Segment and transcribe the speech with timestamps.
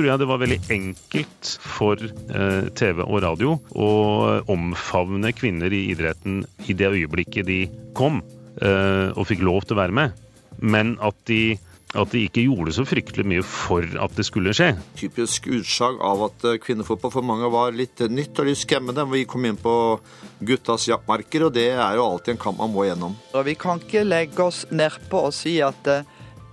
[0.00, 3.88] tror jeg det var veldig enkelt for eh, TV og radio å
[4.48, 7.58] omfavne kvinner i idretten i det øyeblikket de
[7.96, 8.22] kom
[8.64, 10.16] eh, og fikk lov til å være med.
[10.64, 11.58] Men at de,
[11.92, 14.72] at de ikke gjorde så fryktelig mye for at det skulle skje.
[14.96, 19.04] Typisk utslag av at eh, kvinnefotball for mange var litt nytt og litt skremmende.
[19.12, 19.74] Vi kom inn på
[20.40, 23.20] guttas jaktmarker, og det er jo alltid en kamp man må gjennom.
[23.44, 25.92] Vi kan ikke legge oss nedpå og si at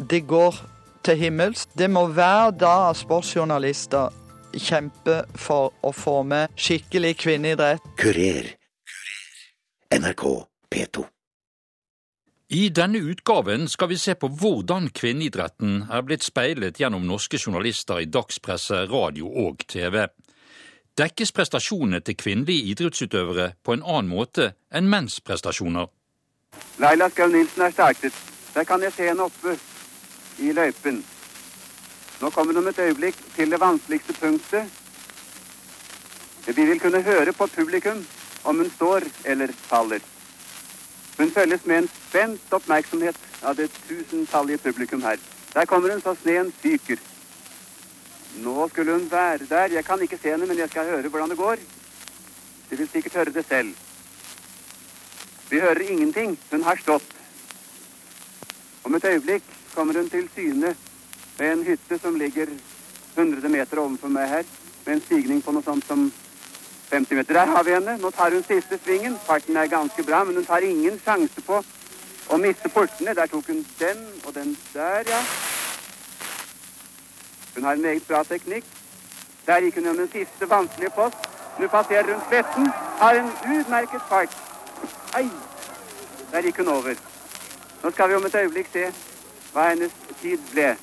[0.03, 0.65] det går
[1.07, 1.67] til himmels.
[1.77, 4.11] Det må hver dag sportsjournalister
[4.57, 7.83] kjempe for å få med skikkelig kvinneidrett.
[7.99, 8.49] Kurer.
[9.95, 10.23] NRK
[10.73, 11.05] P2.
[12.57, 17.99] I denne utgaven skal vi se på hvordan kvinneidretten er blitt speilet gjennom norske journalister
[18.03, 20.05] i dagspresse, radio og TV.
[20.97, 25.91] Dekkes prestasjonene til kvinnelige idrettsutøvere på en annen måte enn menns prestasjoner?
[26.81, 28.15] Laila Skau Nilsen er startet.
[28.55, 29.57] Der kan jeg se henne oppe
[30.37, 31.03] i løypen.
[32.21, 34.69] Nå kommer hun om et øyeblikk til det vanskeligste punktet.
[36.47, 38.05] Vi vil kunne høre på publikum
[38.43, 39.99] om hun står eller faller.
[41.17, 45.17] Hun følges med en spent oppmerksomhet av det tusentallige publikum her.
[45.53, 46.97] Der kommer hun så sneen fyker.
[48.43, 49.73] Nå skulle hun være der.
[49.73, 51.57] Jeg kan ikke se henne, men jeg skal høre hvordan det går.
[52.69, 53.73] De vil sikkert høre det selv.
[55.49, 56.39] Vi hører ingenting.
[56.51, 57.15] Hun har stått.
[58.83, 60.75] Om et øyeblikk kommer hun til syne
[61.37, 62.47] ved en hytte som ligger
[63.15, 64.45] 100 meter ovenfor meg her,
[64.85, 66.07] med en stigning på noe sånt som
[66.89, 67.33] 50 meter.
[67.37, 67.97] Der har vi henne.
[68.01, 69.17] Nå tar hun siste svingen.
[69.25, 73.13] Farten er ganske bra, men hun tar ingen sjanse på å miste portene.
[73.13, 75.19] Der tok hun den og den der, ja.
[77.55, 78.65] Hun har en meget bra teknikk.
[79.45, 81.27] Der gikk hun gjennom den siste vanskelige post.
[81.59, 82.71] Nå passerer hun Sletten.
[83.03, 84.33] Har en utmerket fart.
[85.13, 85.27] Ai!
[86.31, 86.97] Der gikk hun over.
[87.83, 88.89] Nå skal vi om et øyeblikk se
[89.53, 90.75] hva hennes tid ble.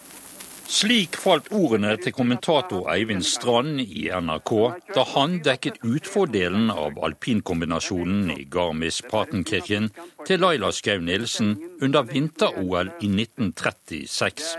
[0.65, 4.53] Slik falt ordene til kommentator Eivind Strand i NRK
[4.97, 9.91] da han dekket utfordelen av alpinkombinasjonen i Garmisch-Partenkirchen
[10.25, 14.55] til Laila Skau Nilsen under vinter-OL i 1936.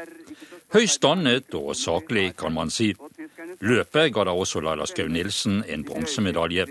[0.76, 2.92] Høyst dannet og saklig, kan man si.
[3.66, 6.68] Løpet ga da også Laila Skau Nilsen en bronsemedalje.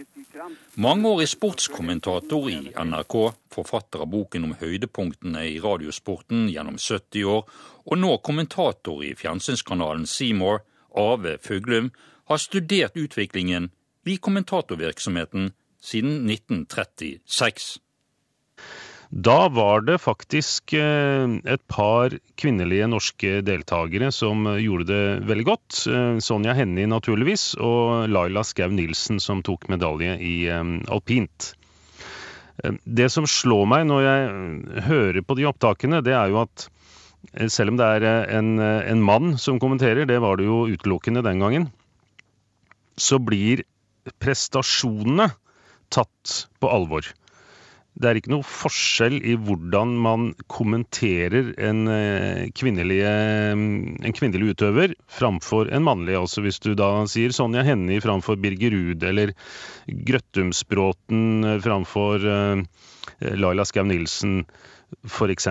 [0.79, 3.15] Mangeårig sportskommentator i NRK,
[3.55, 7.45] forfatter av boken om høydepunktene i radiosporten gjennom 70 år,
[7.85, 10.63] og nå kommentator i fjernsynskanalen Seymour,
[10.95, 11.93] Ave Fuglum,
[12.29, 13.71] har studert utviklingen
[14.09, 15.53] i kommentatorvirksomheten
[15.85, 17.79] siden 1936.
[19.15, 25.83] Da var det faktisk eh, et par kvinnelige norske deltakere som gjorde det veldig godt.
[25.87, 31.53] Eh, Sonja Hennie naturligvis, og Laila Skau Nilsen som tok medalje i eh, alpint.
[32.85, 36.69] Det som slår meg når jeg hører på de opptakene, det er jo at
[37.51, 41.43] selv om det er en, en mann som kommenterer, det var det jo utelukkende den
[41.43, 41.69] gangen,
[43.01, 43.65] så blir
[44.23, 45.31] prestasjonene
[45.95, 47.09] tatt på alvor.
[47.95, 51.85] Det er ikke noe forskjell i hvordan man kommenterer en
[52.59, 56.17] kvinnelig, en kvinnelig utøver framfor en mannlig.
[56.19, 59.31] Altså hvis du da sier Sonja Hennie framfor Birger Ruud, eller
[59.87, 62.27] Grøttumsbråten framfor
[63.23, 64.43] Laila Skau Nilsen,
[65.07, 65.49] f.eks.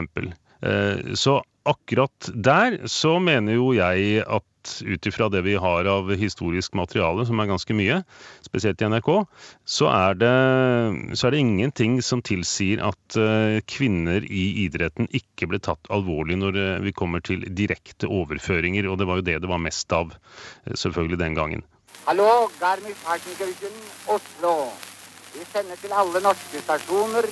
[1.24, 6.76] Så akkurat der så mener jo jeg at ut ifra det vi har av historisk
[6.78, 7.98] materiale, som er ganske mye,
[8.46, 9.10] spesielt i NRK,
[9.68, 10.32] så er det,
[11.20, 13.18] så er det ingenting som tilsier at
[13.68, 19.10] kvinner i idretten ikke ble tatt alvorlig når vi kommer til direkte overføringer, og det
[19.10, 20.16] var jo det det var mest av,
[20.72, 21.68] selvfølgelig den gangen.
[22.08, 23.76] Hallo, Garmisch-Partenkirchen,
[24.12, 24.72] Oslo.
[25.34, 27.28] Vi sender til alle norske stasjoner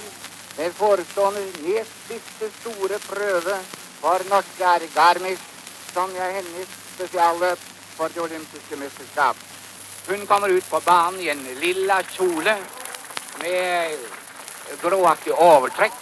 [0.58, 3.56] med forestående nest siste store prøve
[4.02, 5.48] for norske er Garmisch,
[5.96, 7.60] er hennes spesialløp
[7.98, 9.38] for det olympiske mesterskap.
[10.08, 12.56] Hun kommer ut på banen i en lilla kjole
[13.42, 13.98] med
[14.82, 16.00] gråaktig overtrekk.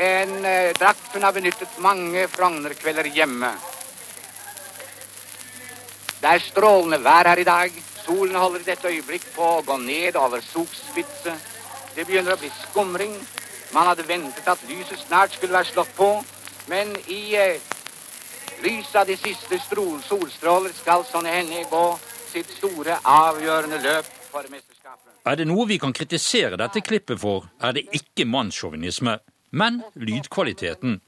[0.00, 3.52] En eh, drakt hun har benyttet mange Frogner-kvelder hjemme.
[6.20, 7.82] Det er strålende vær her i dag.
[8.04, 11.36] Solen holder i dette øyeblikk på å gå ned over Sogspitze.
[11.94, 13.14] Det begynner å bli skumring.
[13.74, 16.10] Man hadde ventet at lyset snart skulle være slått på,
[16.70, 17.62] men i eh,
[18.62, 21.86] lys av de siste solstråler skal Sonja Hennie gå
[22.30, 25.10] sitt store, avgjørende løp for mesterskapet.
[25.26, 29.18] Er det noe vi kan kritisere dette klippet for, er det ikke mannssjåvinisme,
[29.50, 31.00] men lydkvaliteten.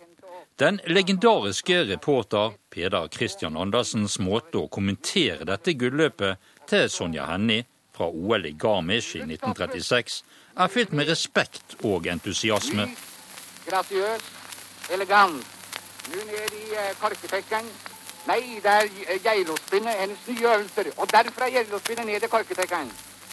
[0.59, 8.09] Den legendariske reporter Peder Christian Andersens måte å kommentere dette gulløpet til Sonja Hennie fra
[8.09, 10.23] OL i Garmisch i 1936
[10.57, 12.89] er fylt med respekt og entusiasme.
[13.67, 14.25] Gratiøs,
[14.91, 15.47] elegant.
[16.07, 16.65] Nå ned i
[17.01, 17.69] korketekkeren.
[18.27, 20.91] Nei, det er geilospinnet, hennes nye øvelser.
[20.97, 22.91] Og derfra geilospinnet ned i korketrekkeren.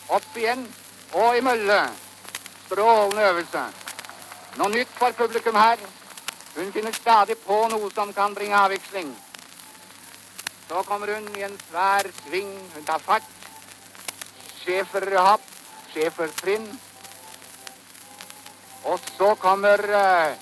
[0.10, 0.68] Opp igjen
[1.14, 1.80] og i mølle.
[2.66, 3.64] Strålende øvelse.
[4.58, 5.82] Noe nytt for publikum her.
[6.56, 9.14] Hun finner stadig på noe som kan bringe avveksling.
[10.68, 12.54] Så kommer hun i en svær sving.
[12.76, 13.30] Hun tar fart.
[14.62, 15.42] Schæferhopp,
[15.94, 16.68] schæfertrinn.
[18.84, 20.36] Og så kommer uh,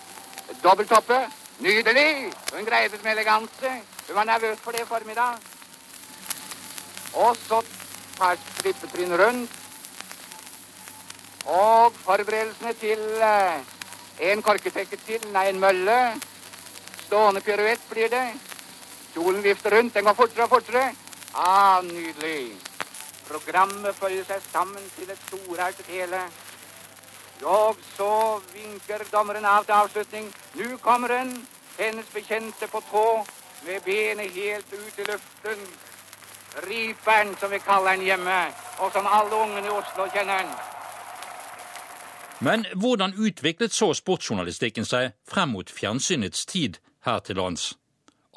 [0.63, 1.19] dobbelthoppe.
[1.59, 2.33] Nydelig!
[2.53, 3.71] Hun greide det med eleganse.
[4.07, 5.37] Hun var nervøs for det i formiddag.
[7.13, 7.61] Og så
[8.17, 9.51] tar strippetrinn rundt.
[11.45, 13.61] Og forberedelsene til uh,
[14.31, 15.99] en korketekke til, nei, en mølle.
[17.05, 18.27] Stående piruett blir det.
[19.13, 20.91] Kjolen vifter rundt, den går fortere og fortere.
[21.35, 22.55] Ah, nydelig.
[23.27, 26.21] Programmet følger seg sammen til et storartet hele.
[27.43, 30.27] Og så vinker dommeren av til avslutning.
[30.55, 31.31] Nå kommer hun,
[31.77, 33.05] hennes bekjente på tå,
[33.65, 35.65] med benet helt ut i luften.
[36.67, 38.39] Riperen, som vi kaller den hjemme,
[38.79, 40.53] og som alle ungene i Oslo kjenner den.
[42.41, 47.75] Men hvordan utviklet så sportsjournalistikken seg frem mot fjernsynets tid her til lands?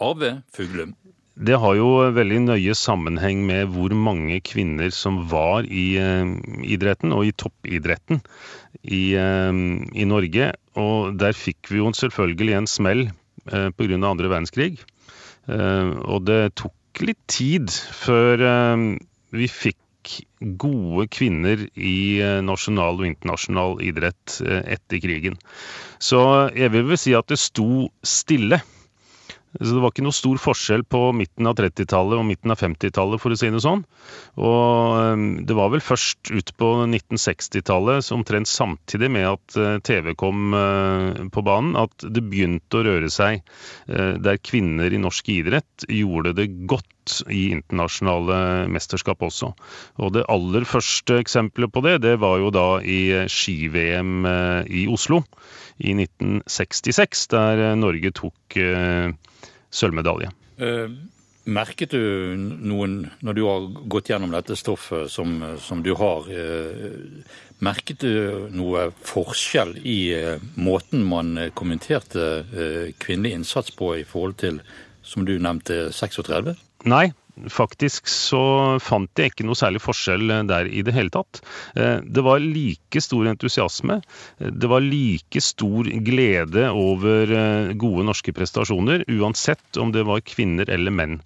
[0.01, 0.97] Arve Fuglum.
[1.35, 6.31] Det har jo veldig nøye sammenheng med hvor mange kvinner som var i uh,
[6.63, 8.21] idretten, og i toppidretten
[8.83, 9.51] i, uh,
[9.91, 10.53] i, Norge.
[10.79, 13.07] Og der fikk vi jo selvfølgelig en smell
[13.51, 13.99] uh, pga.
[13.99, 14.79] andre verdenskrig.
[15.45, 18.41] Og det tok litt tid før
[19.37, 19.77] vi fikk
[20.61, 25.39] gode kvinner i eh, nasjonal og internasjonal idrett eh, etter krigen.
[26.03, 26.21] Så
[26.57, 28.61] jeg vil vel si at det sto stille
[29.61, 33.23] så Det var ikke noe stor forskjell på midten av 30-tallet og midten av 50-tallet,
[33.23, 33.85] for å si det sånn.
[34.43, 40.17] Og ehm, det var vel først ut på 1960-tallet, omtrent samtidig med at eh, TV
[40.19, 43.41] kom eh, på banen, at det begynte å røre seg
[43.87, 46.91] eh, der kvinner i norsk idrett gjorde det godt
[47.33, 48.39] i internasjonale
[48.73, 49.53] mesterskap også.
[50.03, 54.27] Og det aller første eksempelet på det, det var jo da i ski-VM
[54.67, 55.23] i Oslo
[55.79, 58.59] i 1966, der Norge tok
[59.75, 60.31] sølvmedalje.
[60.61, 60.93] Uh,
[61.45, 66.29] merket du noen, når du har gått gjennom dette stoffet som, som du har,
[67.65, 69.99] merket du noe forskjell i
[70.57, 72.45] måten man kommenterte
[73.03, 74.63] kvinnelig innsats på i forhold til,
[75.05, 76.57] som du nevnte, 36?
[76.85, 77.09] Nei,
[77.51, 81.41] Faktisk så fant jeg ikke noe særlig forskjell eh, der i det hele tatt.
[81.75, 83.99] Eh, det var like stor entusiasme.
[84.39, 87.35] Eh, det var like stor glede over
[87.81, 91.19] gode norske prestasjoner, uansett om det var kvinner eller menn.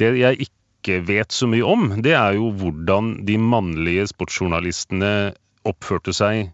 [0.00, 5.12] Det jeg ikke vet så mye om, det er jo hvordan de mannlige sportsjournalistene
[5.68, 6.48] oppførte seg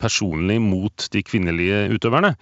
[0.00, 2.34] personlig mot de kvinnelige utøverne.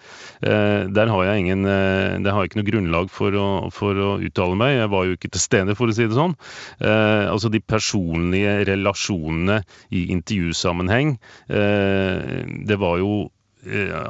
[0.43, 3.99] Eh, der har jeg, ingen, eh, der har jeg ikke noe grunnlag for å, for
[3.99, 4.77] å, uttale meg.
[4.77, 6.37] Jeg var jo ikke til stede, for å si det sånn.
[6.81, 9.61] Altså de personlige relasjonene
[9.97, 11.15] i intervjusammenheng.
[11.49, 13.31] Det var jo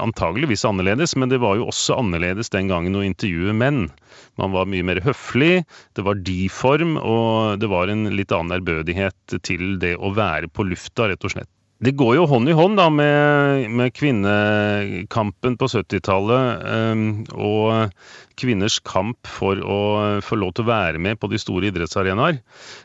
[0.01, 3.89] antageligvis annerledes, men det var jo også annerledes den gangen å intervjue menn.
[4.41, 5.65] Man var mye mer høflig,
[5.99, 10.69] det var de-form, og det var en litt annen ærbødighet til det å være på
[10.71, 11.51] lufta, rett og slett.
[11.81, 17.95] Det går jo hånd i hånd da med, med kvinnekampen på 70-tallet um, og
[18.41, 19.79] kvinners kamp for å
[20.25, 22.43] få lov til å være med på de store idrettsarenaer.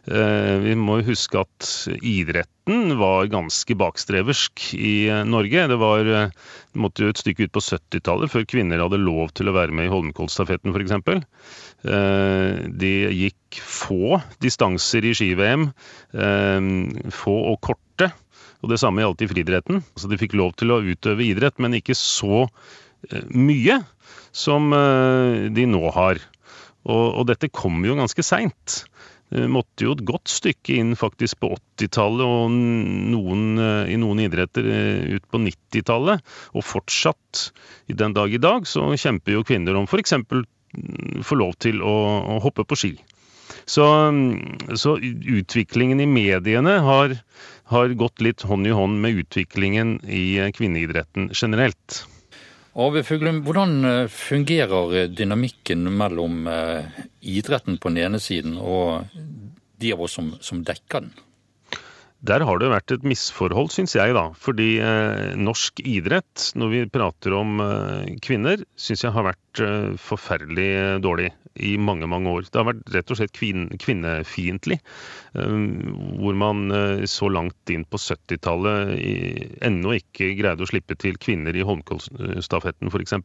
[0.08, 4.96] Uh, vi må huske at idretten var ganske bakstreversk i
[5.28, 5.68] Norge.
[5.74, 9.52] Det, var, det måtte jo et stykke ut på 70-tallet før kvinner hadde lov til
[9.52, 10.96] å være med i Holmenkollstafetten f.eks.
[11.84, 15.74] Uh, de gikk få distanser i ski-VM,
[16.16, 18.16] uh, få og korte.
[18.66, 19.84] Og det samme gjaldt i friidretten.
[19.94, 23.78] Altså de fikk lov til å utøve idrett, men ikke så eh, mye
[24.36, 26.18] som eh, de nå har.
[26.90, 28.82] Og, og dette kom jo ganske seint.
[29.36, 32.52] Måtte jo et godt stykke inn faktisk på 80-tallet og
[33.14, 34.66] noen, eh, i noen idretter
[35.14, 36.22] ut på 90-tallet.
[36.58, 37.50] Og fortsatt
[37.92, 40.18] i den dag i dag så kjemper jo kvinner om f.eks.
[41.26, 41.98] få lov til å,
[42.38, 42.96] å hoppe på ski.
[43.66, 43.86] Så,
[44.78, 47.16] så, utviklingen i mediene har,
[47.72, 52.06] har, gått litt hånd i hånd med utviklingen i kvinneidretten generelt.
[52.76, 59.08] Arve Fuglum, hvordan eh, fungerer dynamikken mellom eh, idretten på den ene siden og
[59.80, 61.14] de av oss som, som dekker den?
[62.26, 64.30] Der har det vært et misforhold, syns jeg, da.
[64.42, 69.92] Fordi eh, norsk idrett, når vi prater om eh, kvinner, syns jeg har vært eh,
[70.02, 70.70] forferdelig
[71.06, 71.32] dårlig
[71.64, 72.48] i mange mange år.
[72.50, 74.76] Det har vært rett og slett kvin kvinnefiendtlig.
[75.36, 76.66] Hvor man
[77.08, 78.92] så langt inn på 70-tallet
[79.64, 83.16] ennå ikke greide å slippe til kvinner i håndballstafetten f.eks.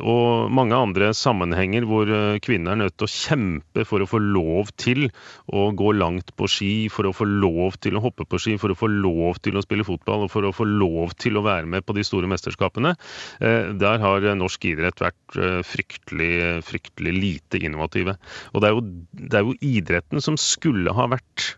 [0.00, 2.08] Og mange andre sammenhenger hvor
[2.44, 5.10] kvinner er nødt til å kjempe for å få lov til
[5.52, 8.72] å gå langt på ski, for å få lov til å hoppe på ski, for
[8.72, 11.68] å få lov til å spille fotball og for å få lov til å være
[11.70, 12.94] med på de store mesterskapene.
[13.40, 15.38] Der har norsk idrett vært
[15.68, 16.32] fryktelig,
[16.66, 18.16] fryktelig lite innovative.
[18.52, 21.54] Og det er jo, det er jo idretten som skulle ha vært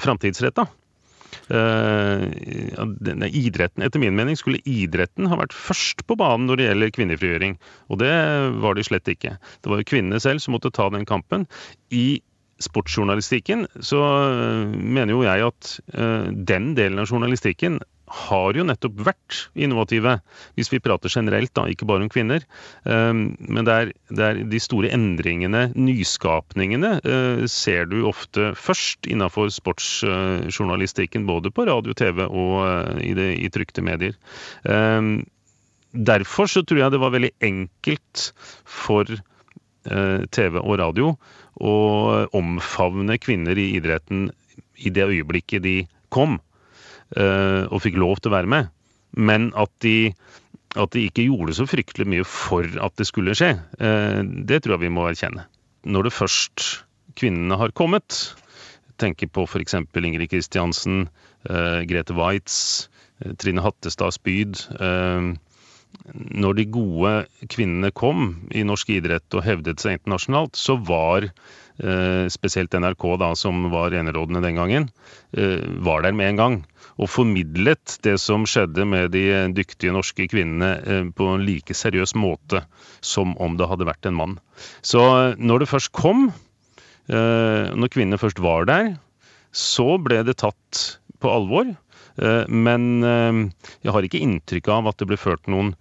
[0.00, 0.68] framtidsretta.
[1.50, 2.26] Uh,
[3.30, 7.56] idretten, etter min mening skulle idretten ha vært først på banen når det gjelder kvinnefrigjøring.
[7.90, 8.14] Og det
[8.62, 9.36] var de slett ikke.
[9.62, 11.46] Det var jo kvinnene selv som måtte ta den kampen.
[11.94, 12.20] I
[12.60, 14.02] sportsjournalistikken så
[14.76, 20.16] mener jo jeg at uh, den delen av journalistikken har jo nettopp vært innovative,
[20.58, 22.42] hvis vi prater generelt, da, ikke bare om kvinner.
[22.82, 26.96] Men det er, det er de store endringene, nyskapningene,
[27.46, 33.86] ser du ofte først innenfor sportsjournalistikken, både på radio, TV og i, det, i trykte
[33.86, 34.18] medier.
[35.90, 38.30] Derfor så tror jeg det var veldig enkelt
[38.66, 39.06] for
[39.84, 41.14] TV og radio
[41.60, 44.26] og omfavne kvinner i idretten
[44.80, 45.74] i det øyeblikket de
[46.12, 46.38] kom.
[47.16, 48.70] Eh, og fikk lov til å være med.
[49.18, 50.12] Men at de,
[50.78, 54.76] at de ikke gjorde så fryktelig mye for at det skulle skje, eh, det tror
[54.76, 55.46] jeg vi må erkjenne.
[55.90, 56.68] Når det først
[57.18, 58.20] kvinnene har kommet,
[59.00, 59.74] tenker på f.eks.
[59.80, 61.08] Ingrid Kristiansen,
[61.48, 62.88] eh, Grete Waitz,
[63.40, 64.62] Trine Hattestad Spyd.
[66.14, 67.12] Når de gode
[67.52, 71.30] kvinnene kom i norsk idrett og hevdet seg internasjonalt, så var
[72.28, 74.88] spesielt NRK, da, som var enerådende den gangen,
[75.80, 76.56] var der med en gang
[77.00, 79.24] og formidlet det som skjedde med de
[79.56, 82.62] dyktige norske kvinnene eh, på en like seriøs måte
[83.00, 84.38] som om det hadde vært en mann.
[84.84, 86.28] Så eh, når det først kom,
[87.08, 88.94] eh, når kvinnene først var der,
[89.50, 90.82] så ble det tatt
[91.20, 91.72] på alvor.
[92.48, 93.04] Men
[93.80, 95.72] jeg har ikke inntrykk av at det ble ført noen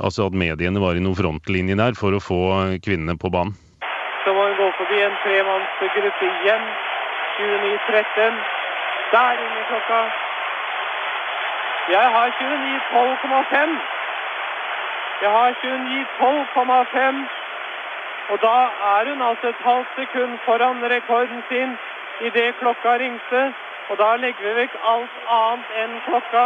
[0.00, 2.38] Altså at mediene var i noen frontlinje der for å få
[2.80, 3.52] kvinnene på banen.
[4.24, 6.64] Så må hun gå forbi en tremannsgruppe igjen.
[7.38, 8.40] 29-13.
[9.12, 10.00] Der inne klokka.
[11.92, 13.76] Jeg har 29,12,5.
[15.22, 17.22] Jeg har 29,12,5.
[18.32, 18.56] Og da
[18.96, 21.70] er hun altså et halvt sekund foran rekorden sin
[22.28, 23.42] idet klokka ringte.
[23.88, 26.44] Og da legger vi vekk alt annet enn klokka.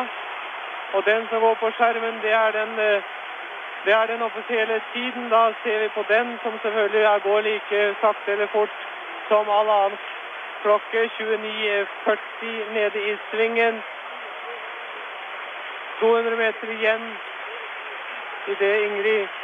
[0.94, 3.02] Og den som går på skjermen, det er den, eh,
[3.84, 5.30] det er den offisielle tiden.
[5.30, 8.76] Da ser vi på den, som selvfølgelig går like sakte eller fort
[9.28, 9.98] som all annen
[10.62, 11.10] klokke.
[11.18, 13.82] 29,40 nede i svingen.
[16.00, 17.04] 200 meter igjen
[18.48, 19.41] idet Ingrid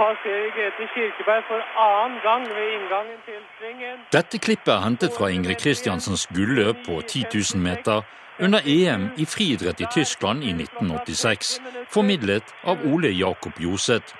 [0.00, 3.96] passerer Grete Kirkeberg for annen gang ved inngangen til svingen.
[4.16, 7.98] Dette klippet er hentet fra Ingrid Kristiansens gulløp på 10 000 meter
[8.44, 11.60] under EM i friidrett i Tyskland i 1986,
[11.94, 14.14] formidlet av Ole Jakob Joseth.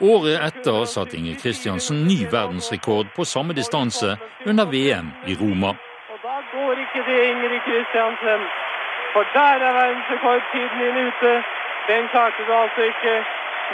[0.00, 4.16] Året etter satte Ingrid Kristiansen ny verdensrekord på samme distanse
[4.50, 5.70] under VM i Roma.
[6.12, 8.42] Og da går ikke det, Ingrid Kristiansen.
[9.12, 11.32] For der er verdensrekordtiden din ute.
[11.90, 13.14] Den klarte du altså ikke.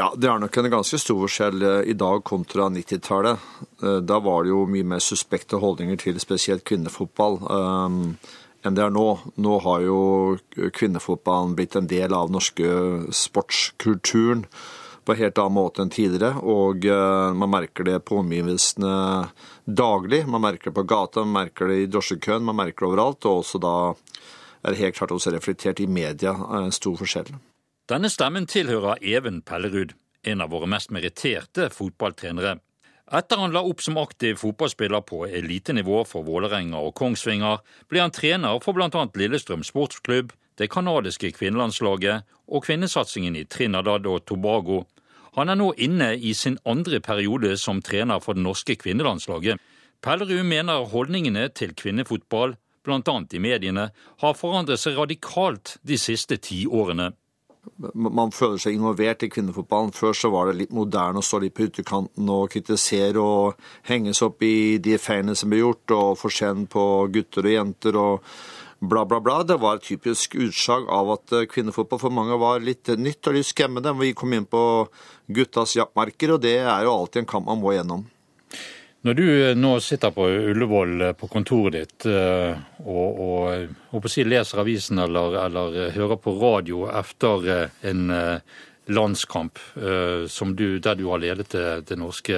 [0.00, 3.36] Ja, Det er nok en ganske stor forskjell eh, i dag kontra 90-tallet.
[3.82, 7.34] Eh, da var det jo mye mer suspekte holdninger til spesielt kvinnefotball.
[7.46, 8.16] Um,
[8.64, 9.18] enn det er nå.
[9.36, 9.98] Nå har jo
[10.56, 12.66] kvinnefotballen blitt en del av norske
[13.14, 14.46] sportskulturen
[15.10, 16.38] på en helt annen måte enn tidligere.
[16.46, 18.94] Og eh, man merker det på omgivelsene
[19.66, 20.22] daglig.
[20.30, 23.26] Man merker det på gata, man merker det i drosjekøen, man merker det overalt.
[23.26, 27.32] Og også da er det helt klart også reflektert i media en stor forskjell.
[27.90, 32.60] Denne stemmen tilhører Even Pellerud, en av våre mest meritterte fotballtrenere.
[33.10, 37.58] Etter han la opp som aktiv fotballspiller på elitenivå for Vålerenga og Kongsvinger,
[37.90, 39.02] ble han trener for bl.a.
[39.18, 44.84] Lillestrøm sportsklubb, det canadiske kvinnelandslaget og kvinnesatsingen i Trinidad og Tobago.
[45.38, 49.60] Han er nå inne i sin andre periode som trener for det norske kvinnelandslaget.
[50.02, 53.16] Pellerud mener holdningene til kvinnefotball, bl.a.
[53.32, 53.90] i mediene,
[54.22, 57.12] har forandret seg radikalt de siste ti årene
[57.92, 59.92] man føler seg involvert i kvinnefotballen.
[59.96, 64.22] Før så var det litt moderne å stå litt på utekanten og kritisere og henges
[64.24, 68.00] opp i de feilene som ble gjort, og få skjenn på gutter og jenter.
[68.00, 68.24] og
[68.80, 69.42] bla, bla, bla.
[69.42, 73.36] Det var et typisk utslag av at eh, kvinnefotball for mange var litt nytt og
[73.36, 73.92] litt skremmende.
[74.00, 74.62] Vi kom inn på
[75.28, 78.06] guttas jaktmarker, og det er jo alltid en kamp man må gjennom.
[79.06, 84.64] Når du eh, nå sitter på Ullevål på kontoret ditt og, og, og si, leser
[84.64, 88.10] avisen eller, eller, hører på radio etter en
[88.90, 92.36] landskamp du, der du har ledet det, det norske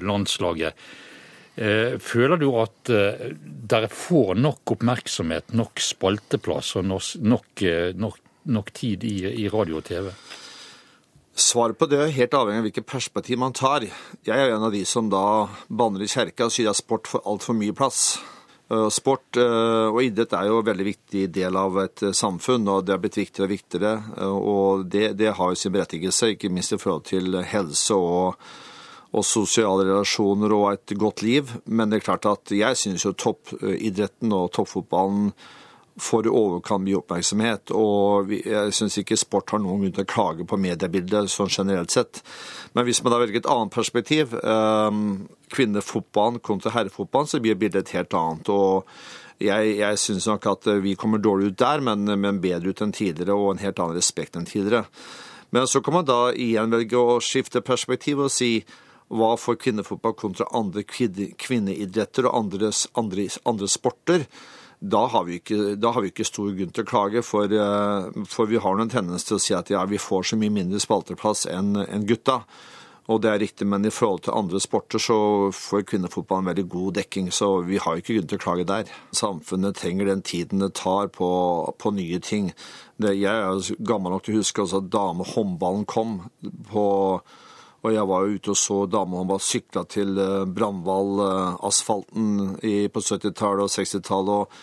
[0.00, 1.11] landslaget, Eh,
[1.56, 3.32] føler du at eh,
[3.68, 8.16] dere får nok oppmerksomhet, nok spalteplass og nok, eh, nok,
[8.48, 10.08] nok tid i, i, radio og TV?
[11.36, 13.84] Svaret på det er helt avhengig av hvilket perspektiv man tar.
[13.84, 17.24] Jeg er en av de som da banner i kjerka og sier at sport får
[17.28, 18.20] altfor mye plass.
[18.72, 23.00] Sport og idrett er jo en veldig viktig del av et samfunn, og det er
[23.02, 23.94] blitt viktigere og viktigere.
[24.28, 28.40] Og det, det har jo sin berettigelse, ikke minst i forhold til helse og
[29.12, 31.50] og sosiale relasjoner og et godt liv.
[31.66, 35.32] Men det er klart at jeg syns jo toppidretten og toppfotballen
[36.00, 37.74] får i overkant mye oppmerksomhet.
[37.76, 41.92] Og jeg syns ikke sport har noen grunn til å klage på mediebildet sånn generelt
[41.92, 42.22] sett.
[42.72, 45.00] Men hvis man da velger et annet perspektiv, eh,
[45.52, 48.48] kvinnefotballen kontra herrefotballen, så blir bildet et helt annet.
[48.48, 48.88] og
[49.42, 52.94] jeg, jeg syns nok at vi kommer dårlig ut der, men, men bedre ut enn
[52.94, 54.86] tidligere, og en helt annen respekt enn tidligere.
[55.52, 58.62] Men så kan man da igjen velge å skifte perspektiv og si
[59.10, 64.26] hva for kvinnefotball kontra andre kvinneidretter og andres, andre, andre, sporter,
[64.82, 67.22] da har, ikke, da har, vi ikke, stor grunn til å klage.
[67.22, 70.38] For, eh, for vi har noen tendens til å si at ja, vi får så
[70.40, 72.42] mye mindre spalteplass enn en gutta.
[73.10, 75.16] Og det er riktig, men i forhold til andre sporter så
[75.54, 78.90] får kvinnefotball en veldig god dekking, så vi har ikke grunn til å klage der.
[79.16, 81.30] Samfunnet trenger den tiden det tar på,
[81.82, 82.52] på nye ting.
[83.02, 86.20] Det, jeg er gammel nok til å huske at damehåndballen kom
[86.70, 86.86] på
[87.82, 92.26] og jeg var jo ute og så damehåndball sykla til eh, Brandval-asfalten
[92.62, 94.60] eh, på 70-tallet og 60-tallet.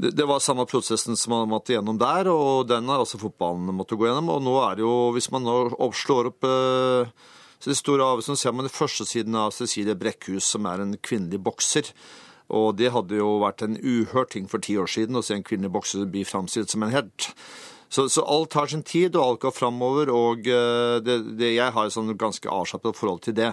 [0.00, 3.68] Det, det var samme prosessen som man måtte gjennom der, og den har også fotballen
[3.76, 4.32] måttet gå gjennom.
[4.32, 5.58] Og nå er det jo, hvis man nå
[6.00, 7.12] slår opp eh,
[7.60, 11.42] så store avisen, ser man den første siden av Cecilie Brekkhus, som er en kvinnelig
[11.44, 11.92] bokser.
[12.56, 15.44] Og det hadde jo vært en uhørt ting for ti år siden å se en
[15.44, 17.28] kvinnelig bokser bli framstilt som en helt.
[17.90, 20.12] Så, så, alt tar sin tid, og alt går framover.
[20.14, 23.50] Og eh, det, det, jeg har et sånn ganske avslappet forhold til det.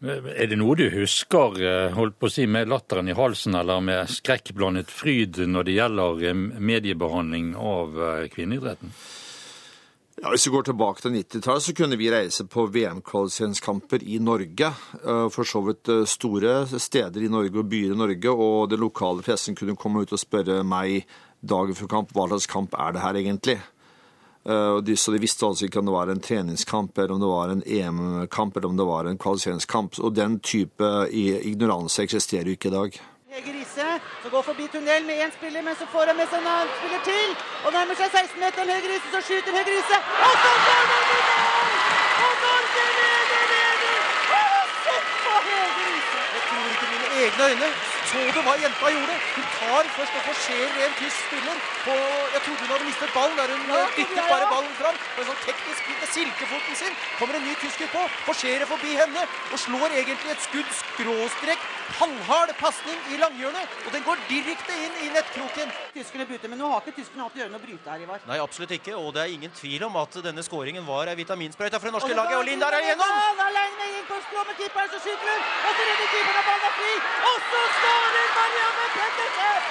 [0.00, 3.82] Er det noe du husker eh, holdt på å si, med latteren i halsen eller
[3.84, 7.98] med skrekkblandet fryd når det gjelder eh, mediebehandling av
[8.30, 8.94] kvinneidretten?
[10.20, 14.68] Ja, Hvis vi går tilbake til 90-tallet, så kunne vi reise på VM-kvalifiseringskamper i Norge.
[15.32, 18.34] For så vidt store steder i Norge og byer i Norge.
[18.34, 21.08] Og den lokale pressen kunne komme ut og spørre meg
[21.40, 23.58] dagen før kamp hva slags kamp er det her egentlig.
[24.48, 27.52] Uh, så de visste altså ikke om det var en treningskamp, eller om det var
[27.52, 30.00] en EM-kamp eller om det var en kvalifiseringskamp.
[30.00, 33.00] Og den type ignoranse eksisterer jo ikke i dag.
[33.30, 36.40] Hege Riise som går forbi tunnel med én spiller, men så får han med seg
[36.40, 37.28] en annen spiller til.
[37.64, 38.72] Og nærmer seg 16-meteren.
[38.74, 39.98] Hege Riise, så skyter Hege Riise.
[40.26, 41.70] Og så går han i mål!
[42.24, 44.02] Og Norge leder, leder!
[44.84, 46.20] Se på Hege Riise!
[46.34, 47.99] Jeg tror ikke mine egne øyne.
[48.08, 49.16] Så du hva jenta gjorde?
[49.36, 51.58] Hun tar først og forserer en tysk spiller.
[51.84, 51.96] På,
[52.34, 54.96] jeg trodde hun hadde mistet ballen der hun ja, dyttet bare ballen fram.
[55.14, 59.26] På en sånn teknisk med silkefoten sin kommer en ny tysker på, forserer forbi henne
[59.50, 63.78] og slår egentlig et skudd skråstrek halvhard pasning i langhjørnet.
[63.86, 65.72] Og den går direkte inn i nettkroken.
[65.94, 68.26] Tyskerne bryter, men nå har ikke tyskerne hatt gjøre å bryte her, Ivar.
[68.30, 68.96] Nei, absolutt ikke.
[68.98, 72.16] Og det er ingen tvil om at denne skåringen var ei vitaminsprøyte for det norske
[72.16, 72.38] laget.
[72.40, 73.46] Og Lindar er igjennom!
[73.50, 75.40] Alene inn på skrå med keeperen, så skyter hun!
[75.40, 76.92] Og så redder keeperen, og ballen er fri!
[77.30, 79.62] Og så skal skårer Marianne Pettersen!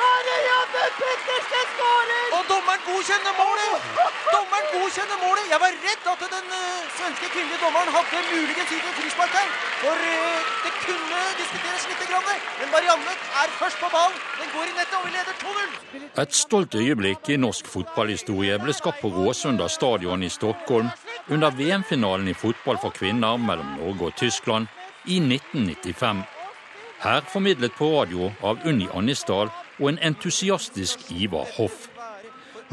[0.00, 2.26] Marianne Pettersen skårer!
[2.36, 3.74] Og dommeren godkjenner målet!
[4.34, 5.44] Dommeren godkjenner målet!
[5.52, 9.52] Jeg var redd at den uh, svenske kvinnelige dommeren hadde muligens gitt en frispark her.
[9.82, 12.26] For uh, det kunne diskuteres litt, grann,
[12.58, 14.18] men Marianne er først på ballen.
[14.40, 16.10] Den går i nettet, og vi leder 2-0.
[16.24, 20.90] Et stolt øyeblikk i norsk fotballhistorie ble skapt på Råsunda stadion i Stockholm
[21.30, 24.66] under VM-finalen i fotball for kvinner mellom Norge og Tyskland
[25.06, 26.26] i 1995.
[27.00, 31.86] Her formidlet på radio av Unni Annisdal og en entusiastisk Ivar Hoff.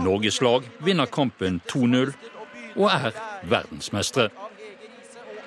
[0.04, 2.12] Norges lag vinner kampen 2-0
[2.76, 3.16] og er
[3.48, 4.28] verdensmestere.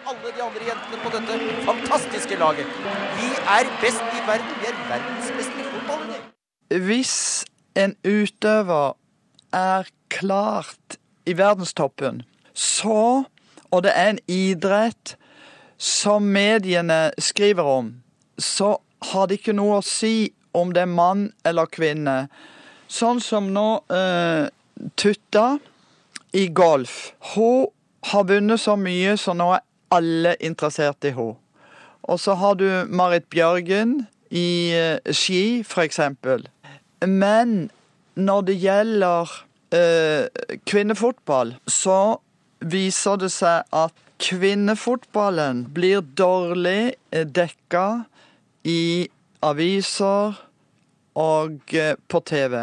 [0.09, 1.37] Alle de andre jentene på dette
[1.69, 2.73] fantastiske laget.
[3.21, 4.57] Vi er best i verden.
[4.63, 6.83] Vi er verdensmestere i fotball.
[6.89, 7.45] Hvis
[7.77, 8.97] en utøver
[9.53, 12.23] er klart i verdenstoppen,
[12.55, 13.25] så,
[13.71, 15.19] og det er en idrett
[15.77, 18.00] som mediene skriver om,
[18.43, 18.75] så
[19.13, 22.25] har det ikke noe å si om det er mann eller kvinne.
[22.91, 24.49] Sånn som nå eh,
[24.97, 25.59] Tutta
[26.33, 27.13] i golf.
[27.35, 27.69] Hun
[28.11, 31.37] har vunnet så mye, så nå er alle interessert i henne.
[32.09, 36.01] Og så har du Marit Bjørgen i eh, ski, f.eks.
[37.07, 37.69] Men
[38.17, 39.35] når det gjelder
[39.77, 42.19] eh, kvinnefotball, så
[42.61, 48.05] viser det seg at kvinnefotballen blir dårlig eh, dekka
[48.65, 49.09] i
[49.43, 50.37] aviser
[51.19, 52.57] og eh, på TV.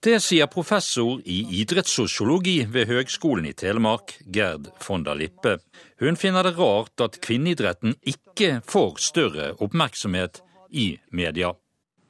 [0.00, 5.58] Det sier professor i idrettssosiologi ved Høgskolen i Telemark, Gerd von der Lippe.
[6.00, 10.40] Hun finner det rart at kvinneidretten ikke får større oppmerksomhet
[10.72, 11.52] i media.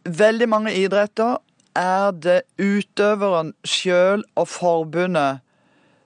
[0.06, 1.40] Veldig mange idretter
[1.74, 5.42] er det utøveren sjøl og forbundet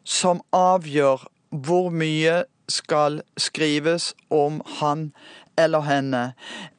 [0.04, 1.28] som avgjør
[1.64, 5.10] hvor mye skal skrives om han
[5.58, 6.32] eller henne.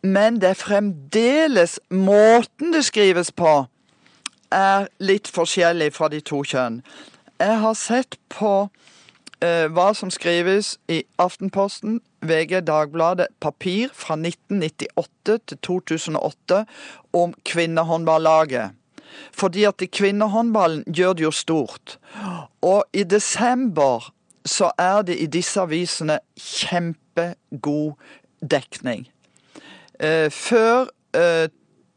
[0.04, 3.66] Men det er fremdeles måten det skrives på
[4.56, 6.82] er litt forskjellig fra de to kjønn.
[7.42, 8.70] Jeg har sett på
[9.44, 16.64] eh, hva som skrives i Aftenposten, VG, Dagbladet, papir fra 1998 til 2008
[17.14, 18.76] om kvinnehåndballaget.
[19.36, 21.98] Fordi at i kvinnehåndballen gjør det jo stort.
[22.62, 24.12] Og i desember
[24.46, 27.96] så er det i disse avisene kjempegod
[28.52, 29.08] dekning.
[30.00, 31.48] Eh, før eh,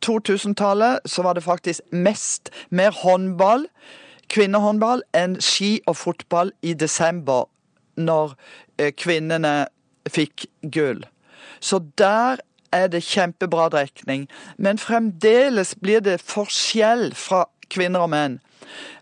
[0.07, 3.67] 2000-tallet så var det faktisk mest mer håndball,
[4.31, 7.49] kvinnehåndball, enn ski og fotball i desember,
[7.97, 8.35] når
[8.79, 9.69] eh, kvinnene
[10.09, 11.03] fikk gull.
[11.61, 12.39] Så der
[12.73, 14.29] er det kjempebra dekning.
[14.57, 18.39] Men fremdeles blir det forskjell fra kvinner og menn.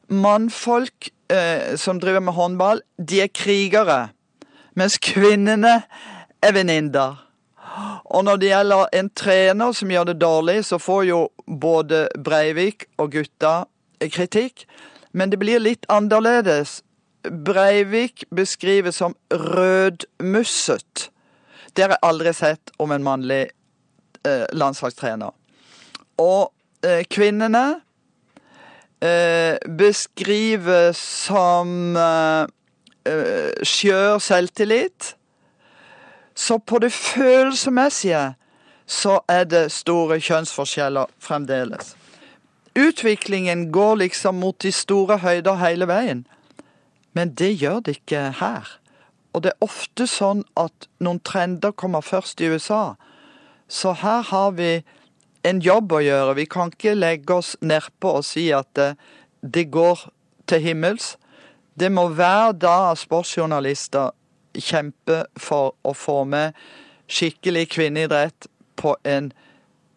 [0.09, 4.09] Mannfolk eh, som driver med håndball, de er krigere.
[4.75, 5.81] Mens kvinnene
[6.43, 7.26] er venninner.
[8.05, 12.87] Og når det gjelder en trener som gjør det dårlig, så får jo både Breivik
[12.99, 13.67] og gutta
[14.01, 14.65] kritikk.
[15.12, 16.81] Men det blir litt annerledes.
[17.23, 21.11] Breivik beskrives som rødmusset.
[21.77, 23.43] Det har jeg aldri sett om en mannlig
[24.25, 25.35] eh, landslagstrener.
[26.23, 26.53] Og
[26.87, 27.81] eh, kvinnene
[29.05, 32.49] eh, beskrives som eh,
[33.12, 35.12] eh, skjør selvtillit.
[36.37, 38.35] Så på det følelsesmessige
[38.87, 41.96] så er det store kjønnsforskjeller fremdeles.
[42.77, 46.27] Utviklingen går liksom mot de store høyder hele veien.
[47.16, 48.68] Men det gjør det ikke her.
[49.33, 52.94] Og det er ofte sånn at noen trender kommer først i USA.
[53.68, 54.83] Så her har vi
[55.49, 56.37] en jobb å gjøre.
[56.37, 58.92] Vi kan ikke legge oss nedpå og si at det,
[59.40, 60.05] det går
[60.46, 61.14] til himmels.
[61.81, 64.12] Det må hver dag sportsjournalister
[64.62, 66.57] kjempe for å få med
[67.09, 69.33] skikkelig kvinneidrett på en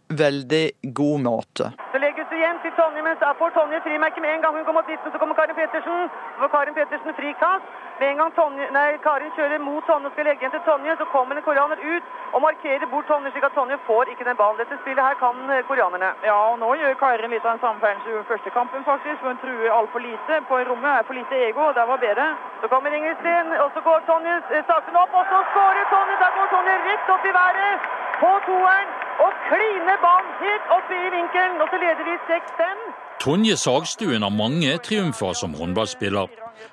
[0.10, 1.72] veldig god måte.
[1.92, 2.02] Så
[2.40, 5.12] igjen til Tonje, men da får Tonje frimerke med en gang hun kommer opp midten.
[5.12, 6.10] Så kommer Karin Pettersen.
[6.36, 7.66] Så får Karin Pettersen frikast.
[8.00, 10.96] Med en gang Tonje, nei, Karin kjører mot Tonje og skal legge igjen til Tonje,
[11.00, 14.40] så kommer en koreaner ut og markerer bort Tonje, slik at Tonje får ikke den
[14.42, 14.60] ballen.
[14.62, 16.12] Dette spillet her kan eh, koreanerne.
[16.30, 19.24] Ja, og nå gjør Karin litt av en som gjorde første kampen, faktisk.
[19.28, 20.42] Hun truer altfor lite.
[20.52, 22.30] På rommet er for lite ego, og der var bedre.
[22.62, 26.22] Så kommer Ingrid Steen, og så går Tonje eh, sakten opp, og så skårer Tonje!
[26.24, 28.90] Der går Tonje rett opp i været på toeren
[29.24, 32.84] og kliner ballen helt opp i vinkelen, og så leder vi 6-5.
[33.20, 36.28] Tonje Sagstuen har mange triumfer som håndballspiller.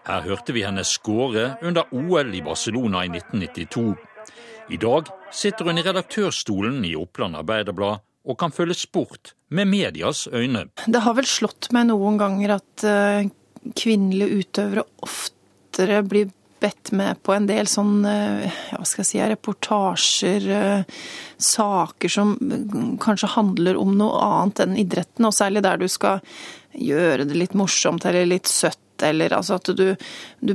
[0.06, 3.94] Her hørte vi henne skåre under OL i Barcelona i 1992.
[4.74, 10.26] I dag sitter hun i redaktørstolen i Oppland Arbeiderblad og kan følge sport med medias
[10.26, 10.66] øyne.
[10.86, 13.28] Det har vel slått meg noen ganger at uh,
[13.78, 16.32] kvinnelige utøvere oftere blir
[16.62, 22.36] bedt med på en del sånn ja, hva skal jeg si, reportasjer, uh, saker som
[23.02, 26.22] kanskje handler om noe annet enn idretten, og særlig der du skal
[26.76, 29.90] gjøre det litt morsomt eller litt søtt eller altså at du,
[30.40, 30.54] du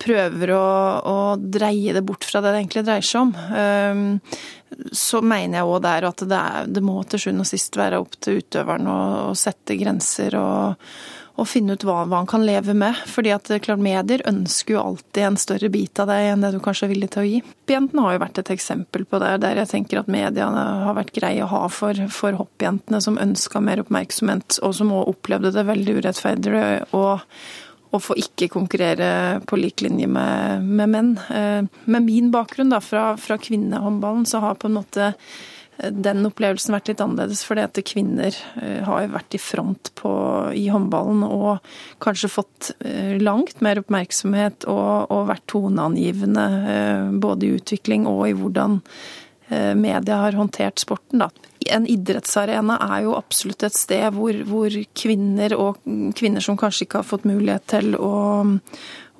[0.00, 0.66] prøver å,
[1.08, 3.32] å, dreie det bort fra det det egentlig dreier seg om.
[3.32, 7.76] Um, så mener jeg òg der at det, er, det, må til sjuende og sist
[7.80, 10.92] være opp til utøveren å, å sette grenser og,
[11.40, 12.98] og finne ut hva, hva, han kan leve med.
[13.08, 16.60] Fordi at klart medier ønsker jo alltid en større bit av deg enn det du
[16.62, 17.40] kanskje er villig til å gi.
[17.46, 21.14] Hoppjentene har jo vært et eksempel på det, der jeg tenker at mediene har vært
[21.16, 25.68] greie å ha for, for hoppjentene som ønska mer oppmerksomhet, og som òg opplevde det
[25.72, 26.64] veldig urettferdig.
[26.96, 27.20] og
[27.92, 31.10] og få ikke konkurrere på lik linje med, med menn.
[31.28, 35.34] Eh, med min bakgrunn da, fra, fra, kvinnehåndballen, så har på en måte eh,
[35.90, 37.44] den opplevelsen vært litt annerledes.
[37.44, 40.12] fordi kvinner eh, har vært i front på,
[40.54, 41.58] i håndballen og
[42.02, 42.72] kanskje fått
[43.20, 46.46] langt mer oppmerksomhet og, og vært toneangivende
[47.22, 48.80] både i utvikling og i hvordan
[49.76, 51.20] media har håndtert sporten.
[51.20, 51.28] Da
[51.70, 55.82] en idrettsarena er jo absolutt et sted hvor, hvor, kvinner, og
[56.18, 58.14] kvinner som kanskje ikke har fått mulighet til å,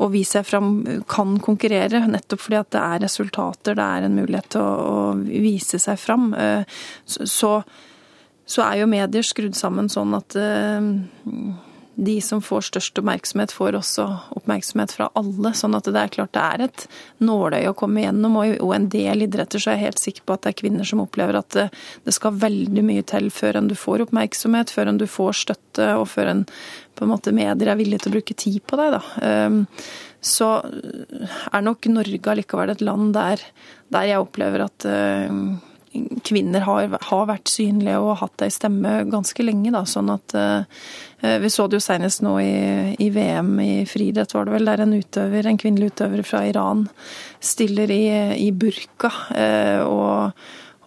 [0.03, 0.71] å vise seg fram,
[1.11, 2.05] kan konkurrere.
[2.11, 6.33] Nettopp fordi at det er resultater, det er en mulighet til å, vise seg fram.
[6.35, 7.53] Eh, så,
[8.45, 10.39] så er jo medier skrudd sammen sånn at
[11.95, 14.07] de som får størst oppmerksomhet, får også
[14.39, 15.53] oppmerksomhet fra alle.
[15.57, 16.87] Sånn at det er klart det er et
[17.25, 18.39] nåløye å komme gjennom.
[18.41, 21.03] Og en del idretter så er jeg helt sikker på at det er kvinner som
[21.05, 25.09] opplever at det skal veldig mye til før enn du får oppmerksomhet, før enn du
[25.11, 26.47] får støtte, og før en
[26.93, 28.99] på en måte medier er villige til å bruke tid på deg.
[28.99, 29.71] da
[30.23, 33.43] så er nok Norge allikevel et land der,
[33.93, 35.35] der jeg opplever at uh,
[36.25, 39.73] kvinner har, har, vært synlige og hatt ei stemme ganske lenge.
[39.75, 40.87] Da, sånn at eh,
[41.43, 44.85] Vi så det jo senest nå i, i, VM i friidrett, var det vel, der
[44.85, 46.87] en utøver, en kvinnelig utøver fra Iran
[47.41, 48.05] stiller i,
[48.47, 49.13] i burka.
[49.37, 50.33] Eh, og,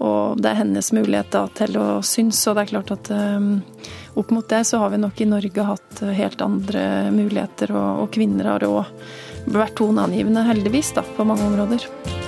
[0.02, 2.42] og, det er hennes mulighet da, til å synes.
[2.50, 3.14] Og det er klart at
[4.16, 8.14] opp mot det så har vi nok i Norge hatt helt andre muligheter, og, og
[8.16, 8.84] kvinner har òg
[9.46, 12.25] vært toneangivende, heldigvis, da, på mange områder.